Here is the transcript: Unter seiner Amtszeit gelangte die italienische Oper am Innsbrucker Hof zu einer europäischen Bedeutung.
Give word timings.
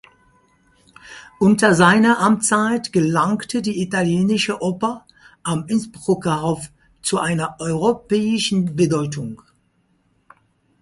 Unter 1.37 1.75
seiner 1.75 2.17
Amtszeit 2.17 2.91
gelangte 2.91 3.61
die 3.61 3.83
italienische 3.83 4.59
Oper 4.59 5.05
am 5.43 5.67
Innsbrucker 5.67 6.41
Hof 6.41 6.71
zu 7.03 7.19
einer 7.19 7.57
europäischen 7.59 8.75
Bedeutung. 8.75 9.43